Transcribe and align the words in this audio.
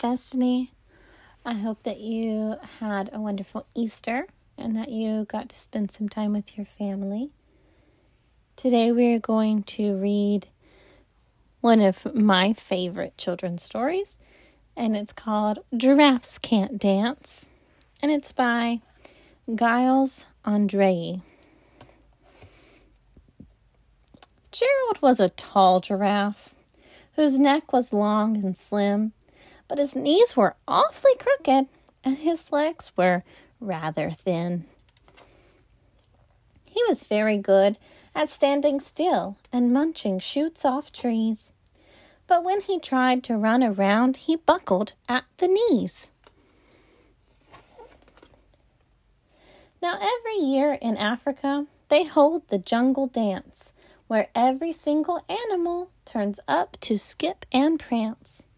Destiny. 0.00 0.72
I 1.44 1.52
hope 1.52 1.82
that 1.82 2.00
you 2.00 2.56
had 2.78 3.10
a 3.12 3.20
wonderful 3.20 3.66
Easter 3.76 4.28
and 4.56 4.74
that 4.74 4.88
you 4.88 5.26
got 5.26 5.50
to 5.50 5.58
spend 5.58 5.90
some 5.90 6.08
time 6.08 6.32
with 6.32 6.56
your 6.56 6.64
family. 6.64 7.32
Today 8.56 8.92
we 8.92 9.12
are 9.12 9.18
going 9.18 9.62
to 9.64 9.96
read 9.96 10.46
one 11.60 11.82
of 11.82 12.14
my 12.14 12.54
favorite 12.54 13.18
children's 13.18 13.62
stories, 13.62 14.16
and 14.74 14.96
it's 14.96 15.12
called 15.12 15.58
Giraffes 15.76 16.38
Can't 16.38 16.78
Dance, 16.78 17.50
and 18.00 18.10
it's 18.10 18.32
by 18.32 18.80
Giles 19.54 20.24
Andreae. 20.46 21.20
Gerald 24.50 25.02
was 25.02 25.20
a 25.20 25.28
tall 25.28 25.80
giraffe 25.80 26.54
whose 27.16 27.38
neck 27.38 27.70
was 27.70 27.92
long 27.92 28.36
and 28.36 28.56
slim, 28.56 29.12
but 29.70 29.78
his 29.78 29.94
knees 29.94 30.36
were 30.36 30.56
awfully 30.66 31.14
crooked 31.16 31.68
and 32.02 32.18
his 32.18 32.50
legs 32.50 32.90
were 32.96 33.22
rather 33.60 34.10
thin. 34.10 34.64
He 36.64 36.82
was 36.88 37.04
very 37.04 37.38
good 37.38 37.78
at 38.12 38.28
standing 38.28 38.80
still 38.80 39.36
and 39.52 39.72
munching 39.72 40.18
shoots 40.18 40.64
off 40.64 40.90
trees. 40.90 41.52
But 42.26 42.42
when 42.42 42.62
he 42.62 42.80
tried 42.80 43.22
to 43.24 43.36
run 43.36 43.62
around, 43.62 44.16
he 44.16 44.34
buckled 44.34 44.94
at 45.08 45.22
the 45.36 45.46
knees. 45.46 46.08
Now, 49.80 50.00
every 50.00 50.44
year 50.44 50.72
in 50.82 50.96
Africa, 50.96 51.66
they 51.88 52.04
hold 52.04 52.48
the 52.48 52.58
jungle 52.58 53.06
dance, 53.06 53.72
where 54.08 54.30
every 54.34 54.72
single 54.72 55.24
animal 55.28 55.90
turns 56.04 56.40
up 56.48 56.76
to 56.80 56.98
skip 56.98 57.46
and 57.52 57.78
prance. 57.78 58.48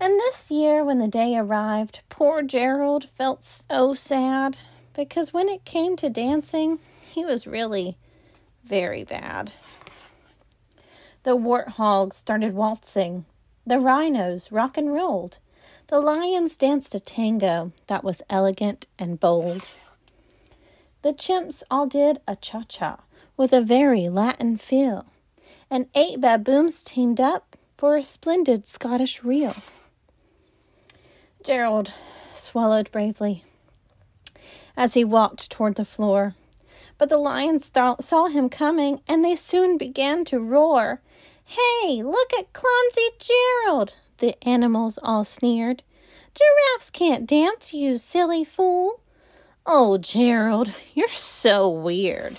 And 0.00 0.12
this 0.20 0.50
year, 0.50 0.84
when 0.84 0.98
the 0.98 1.08
day 1.08 1.36
arrived, 1.36 2.00
poor 2.08 2.42
Gerald 2.42 3.08
felt 3.16 3.44
so 3.44 3.94
sad 3.94 4.56
because 4.94 5.32
when 5.32 5.48
it 5.48 5.64
came 5.64 5.96
to 5.96 6.08
dancing, 6.08 6.78
he 7.10 7.24
was 7.24 7.46
really 7.46 7.96
very 8.64 9.02
bad. 9.02 9.52
The 11.24 11.36
warthogs 11.36 12.14
started 12.14 12.54
waltzing, 12.54 13.24
the 13.66 13.80
rhinos 13.80 14.52
rock 14.52 14.76
and 14.76 14.92
rolled, 14.94 15.38
the 15.88 16.00
lions 16.00 16.56
danced 16.56 16.94
a 16.94 17.00
tango 17.00 17.72
that 17.88 18.04
was 18.04 18.22
elegant 18.30 18.86
and 18.98 19.18
bold. 19.18 19.68
The 21.02 21.12
chimps 21.12 21.62
all 21.70 21.86
did 21.86 22.20
a 22.26 22.36
cha 22.36 22.62
cha 22.62 23.00
with 23.36 23.52
a 23.52 23.60
very 23.60 24.08
Latin 24.08 24.58
feel, 24.58 25.06
and 25.70 25.86
eight 25.94 26.20
baboons 26.20 26.84
teamed 26.84 27.20
up 27.20 27.56
for 27.76 27.96
a 27.96 28.02
splendid 28.02 28.68
Scottish 28.68 29.24
reel. 29.24 29.56
Gerald 31.48 31.92
swallowed 32.34 32.90
bravely 32.92 33.42
as 34.76 34.92
he 34.92 35.02
walked 35.02 35.50
toward 35.50 35.76
the 35.76 35.84
floor. 35.86 36.34
But 36.98 37.08
the 37.08 37.16
lions 37.16 37.72
saw 38.00 38.26
him 38.26 38.50
coming, 38.50 39.00
and 39.08 39.24
they 39.24 39.34
soon 39.34 39.78
began 39.78 40.26
to 40.26 40.40
roar. 40.40 41.00
Hey, 41.46 42.02
look 42.02 42.34
at 42.38 42.52
clumsy 42.52 43.08
Gerald! 43.18 43.94
The 44.18 44.36
animals 44.46 44.98
all 45.02 45.24
sneered. 45.24 45.82
Giraffes 46.34 46.90
can't 46.90 47.26
dance, 47.26 47.72
you 47.72 47.96
silly 47.96 48.44
fool. 48.44 49.00
Oh, 49.64 49.96
Gerald, 49.96 50.74
you're 50.92 51.08
so 51.08 51.66
weird. 51.66 52.38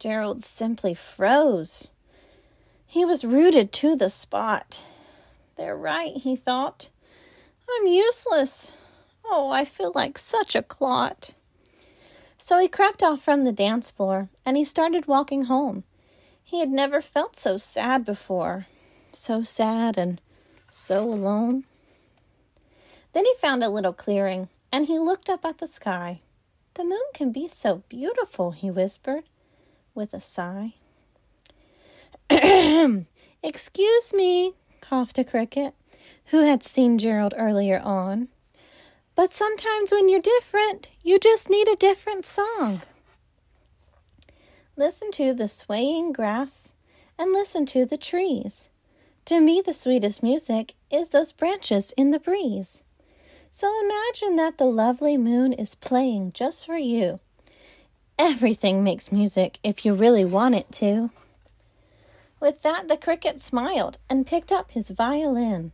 Gerald 0.00 0.42
simply 0.42 0.94
froze. 0.94 1.92
He 2.88 3.04
was 3.04 3.24
rooted 3.24 3.70
to 3.74 3.94
the 3.94 4.10
spot. 4.10 4.80
They're 5.56 5.76
right, 5.76 6.16
he 6.16 6.34
thought. 6.34 6.88
I'm 7.70 7.86
useless. 7.86 8.72
Oh, 9.24 9.50
I 9.50 9.64
feel 9.64 9.92
like 9.94 10.18
such 10.18 10.54
a 10.54 10.62
clot. 10.62 11.30
So 12.38 12.58
he 12.58 12.68
crept 12.68 13.02
off 13.02 13.22
from 13.22 13.44
the 13.44 13.52
dance 13.52 13.90
floor 13.90 14.28
and 14.44 14.56
he 14.56 14.64
started 14.64 15.06
walking 15.06 15.44
home. 15.44 15.84
He 16.42 16.60
had 16.60 16.70
never 16.70 17.00
felt 17.00 17.38
so 17.38 17.56
sad 17.56 18.04
before. 18.04 18.66
So 19.12 19.42
sad 19.42 19.96
and 19.96 20.20
so 20.70 21.04
alone. 21.04 21.64
Then 23.12 23.24
he 23.24 23.34
found 23.40 23.62
a 23.62 23.68
little 23.68 23.92
clearing 23.92 24.48
and 24.72 24.86
he 24.86 24.98
looked 24.98 25.28
up 25.28 25.44
at 25.44 25.58
the 25.58 25.66
sky. 25.66 26.20
The 26.74 26.84
moon 26.84 27.02
can 27.14 27.32
be 27.32 27.46
so 27.48 27.82
beautiful, 27.88 28.52
he 28.52 28.70
whispered 28.70 29.24
with 29.94 30.14
a 30.14 30.20
sigh. 30.20 30.74
Excuse 33.42 34.12
me, 34.14 34.54
coughed 34.80 35.18
a 35.18 35.24
cricket 35.24 35.74
who 36.26 36.42
had 36.42 36.62
seen 36.62 36.98
Gerald 36.98 37.34
earlier 37.36 37.78
on. 37.78 38.28
But 39.14 39.32
sometimes 39.32 39.90
when 39.90 40.08
you're 40.08 40.20
different, 40.20 40.88
you 41.02 41.18
just 41.18 41.50
need 41.50 41.68
a 41.68 41.76
different 41.76 42.24
song. 42.24 42.82
Listen 44.76 45.10
to 45.12 45.34
the 45.34 45.48
swaying 45.48 46.12
grass 46.12 46.72
and 47.18 47.32
listen 47.32 47.66
to 47.66 47.84
the 47.84 47.98
trees. 47.98 48.70
To 49.26 49.38
me, 49.40 49.62
the 49.64 49.74
sweetest 49.74 50.22
music 50.22 50.74
is 50.90 51.10
those 51.10 51.30
branches 51.30 51.92
in 51.96 52.10
the 52.10 52.18
breeze. 52.18 52.82
So 53.52 53.70
imagine 53.84 54.36
that 54.36 54.56
the 54.56 54.64
lovely 54.64 55.18
moon 55.18 55.52
is 55.52 55.74
playing 55.74 56.32
just 56.32 56.64
for 56.64 56.78
you. 56.78 57.20
Everything 58.18 58.82
makes 58.82 59.12
music 59.12 59.58
if 59.62 59.84
you 59.84 59.94
really 59.94 60.24
want 60.24 60.54
it 60.54 60.72
to. 60.72 61.10
With 62.40 62.62
that, 62.62 62.88
the 62.88 62.96
cricket 62.96 63.40
smiled 63.40 63.98
and 64.08 64.26
picked 64.26 64.50
up 64.50 64.72
his 64.72 64.90
violin. 64.90 65.72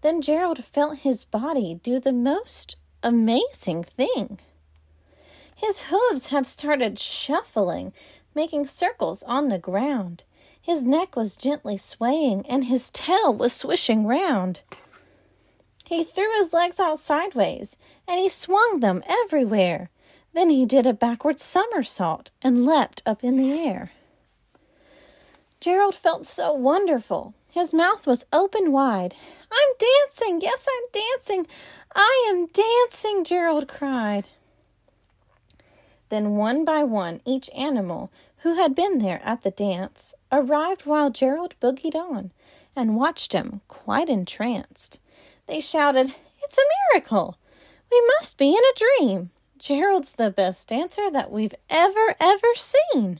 Then 0.00 0.22
Gerald 0.22 0.64
felt 0.64 0.98
his 0.98 1.24
body 1.24 1.80
do 1.82 1.98
the 1.98 2.12
most 2.12 2.76
amazing 3.02 3.84
thing. 3.84 4.38
His 5.54 5.82
hooves 5.90 6.28
had 6.28 6.46
started 6.46 6.98
shuffling, 6.98 7.92
making 8.34 8.68
circles 8.68 9.24
on 9.24 9.48
the 9.48 9.58
ground. 9.58 10.22
His 10.60 10.84
neck 10.84 11.16
was 11.16 11.36
gently 11.36 11.76
swaying, 11.78 12.46
and 12.46 12.64
his 12.64 12.90
tail 12.90 13.34
was 13.34 13.52
swishing 13.52 14.06
round. 14.06 14.60
He 15.84 16.04
threw 16.04 16.30
his 16.38 16.52
legs 16.52 16.78
out 16.78 16.98
sideways, 16.98 17.74
and 18.06 18.20
he 18.20 18.28
swung 18.28 18.80
them 18.80 19.02
everywhere. 19.08 19.90
Then 20.34 20.50
he 20.50 20.66
did 20.66 20.86
a 20.86 20.92
backward 20.92 21.40
somersault 21.40 22.30
and 22.42 22.66
leapt 22.66 23.02
up 23.04 23.24
in 23.24 23.36
the 23.36 23.50
air. 23.50 23.92
Gerald 25.58 25.94
felt 25.94 26.26
so 26.26 26.52
wonderful. 26.52 27.34
His 27.58 27.74
mouth 27.74 28.06
was 28.06 28.24
open 28.32 28.70
wide. 28.70 29.16
I'm 29.50 29.74
dancing! 29.80 30.40
Yes, 30.40 30.64
I'm 30.70 30.88
dancing! 30.92 31.44
I 31.92 32.26
am 32.30 32.46
dancing! 32.46 33.24
Gerald 33.24 33.66
cried. 33.66 34.28
Then, 36.08 36.36
one 36.36 36.64
by 36.64 36.84
one, 36.84 37.20
each 37.24 37.50
animal 37.50 38.12
who 38.42 38.54
had 38.54 38.76
been 38.76 38.98
there 38.98 39.20
at 39.24 39.42
the 39.42 39.50
dance 39.50 40.14
arrived 40.30 40.86
while 40.86 41.10
Gerald 41.10 41.56
boogied 41.58 41.96
on 41.96 42.30
and 42.76 42.94
watched 42.94 43.32
him, 43.32 43.60
quite 43.66 44.08
entranced. 44.08 45.00
They 45.46 45.58
shouted, 45.58 46.14
It's 46.40 46.58
a 46.58 46.92
miracle! 46.92 47.38
We 47.90 48.00
must 48.06 48.38
be 48.38 48.50
in 48.50 48.54
a 48.54 49.00
dream! 49.00 49.30
Gerald's 49.58 50.12
the 50.12 50.30
best 50.30 50.68
dancer 50.68 51.10
that 51.10 51.32
we've 51.32 51.56
ever, 51.68 52.14
ever 52.20 52.54
seen! 52.54 53.18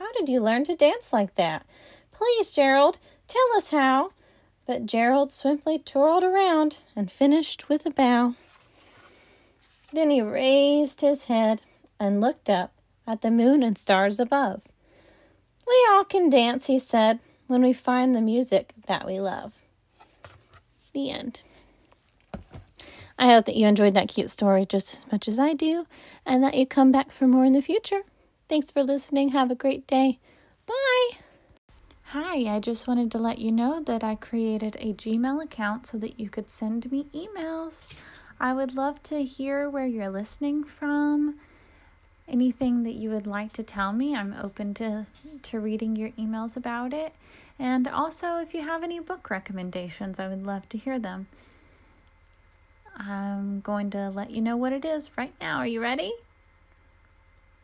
How 0.00 0.10
did 0.14 0.30
you 0.30 0.40
learn 0.40 0.64
to 0.64 0.74
dance 0.74 1.12
like 1.12 1.34
that? 1.34 1.66
Please, 2.10 2.50
Gerald, 2.50 2.98
tell 3.28 3.46
us 3.54 3.68
how. 3.68 4.12
But 4.66 4.86
Gerald 4.86 5.30
swiftly 5.30 5.78
twirled 5.78 6.24
around 6.24 6.78
and 6.96 7.12
finished 7.12 7.68
with 7.68 7.84
a 7.84 7.90
bow. 7.90 8.34
Then 9.92 10.10
he 10.10 10.22
raised 10.22 11.02
his 11.02 11.24
head 11.24 11.60
and 11.98 12.20
looked 12.20 12.48
up 12.48 12.72
at 13.06 13.20
the 13.20 13.30
moon 13.30 13.62
and 13.62 13.76
stars 13.76 14.18
above. 14.18 14.62
We 15.66 15.86
all 15.90 16.04
can 16.04 16.30
dance, 16.30 16.66
he 16.66 16.78
said, 16.78 17.18
when 17.46 17.62
we 17.62 17.72
find 17.74 18.14
the 18.14 18.22
music 18.22 18.72
that 18.86 19.04
we 19.04 19.20
love. 19.20 19.52
The 20.94 21.10
end. 21.10 21.42
I 23.18 23.26
hope 23.26 23.44
that 23.44 23.56
you 23.56 23.66
enjoyed 23.66 23.92
that 23.94 24.08
cute 24.08 24.30
story 24.30 24.64
just 24.64 24.94
as 24.94 25.12
much 25.12 25.28
as 25.28 25.38
I 25.38 25.52
do, 25.52 25.86
and 26.24 26.42
that 26.42 26.54
you 26.54 26.64
come 26.64 26.90
back 26.90 27.12
for 27.12 27.28
more 27.28 27.44
in 27.44 27.52
the 27.52 27.60
future. 27.60 28.02
Thanks 28.50 28.72
for 28.72 28.82
listening. 28.82 29.28
Have 29.28 29.52
a 29.52 29.54
great 29.54 29.86
day. 29.86 30.18
Bye. 30.66 31.18
Hi, 32.06 32.52
I 32.52 32.58
just 32.58 32.88
wanted 32.88 33.12
to 33.12 33.18
let 33.18 33.38
you 33.38 33.52
know 33.52 33.80
that 33.80 34.02
I 34.02 34.16
created 34.16 34.76
a 34.80 34.92
Gmail 34.92 35.40
account 35.40 35.86
so 35.86 35.98
that 35.98 36.18
you 36.18 36.28
could 36.28 36.50
send 36.50 36.90
me 36.90 37.06
emails. 37.14 37.86
I 38.40 38.52
would 38.52 38.74
love 38.74 39.04
to 39.04 39.22
hear 39.22 39.70
where 39.70 39.86
you're 39.86 40.10
listening 40.10 40.64
from. 40.64 41.38
Anything 42.26 42.82
that 42.82 42.94
you 42.94 43.10
would 43.10 43.28
like 43.28 43.52
to 43.52 43.62
tell 43.62 43.92
me, 43.92 44.16
I'm 44.16 44.34
open 44.34 44.74
to, 44.74 45.06
to 45.44 45.60
reading 45.60 45.94
your 45.94 46.08
emails 46.18 46.56
about 46.56 46.92
it. 46.92 47.14
And 47.56 47.86
also, 47.86 48.38
if 48.38 48.52
you 48.52 48.62
have 48.62 48.82
any 48.82 48.98
book 48.98 49.30
recommendations, 49.30 50.18
I 50.18 50.26
would 50.26 50.44
love 50.44 50.68
to 50.70 50.76
hear 50.76 50.98
them. 50.98 51.28
I'm 52.96 53.60
going 53.60 53.90
to 53.90 54.10
let 54.10 54.32
you 54.32 54.42
know 54.42 54.56
what 54.56 54.72
it 54.72 54.84
is 54.84 55.16
right 55.16 55.34
now. 55.40 55.58
Are 55.58 55.68
you 55.68 55.80
ready? 55.80 56.12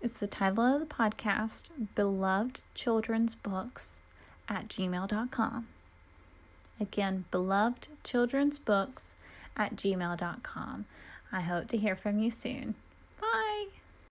It's 0.02 0.20
the 0.20 0.26
title 0.26 0.62
of 0.62 0.80
the 0.80 0.86
podcast 0.86 1.70
Beloved 1.94 2.60
Children's 2.74 3.34
Books 3.34 4.02
at 4.48 4.68
gmail.com. 4.68 5.66
Again, 6.78 7.24
beloved 7.30 7.88
children's 8.04 8.58
books 8.58 9.14
at 9.56 9.74
gmail.com. 9.74 10.84
I 11.32 11.40
hope 11.40 11.68
to 11.68 11.76
hear 11.78 11.96
from 11.96 12.18
you 12.18 12.30
soon. 12.30 12.74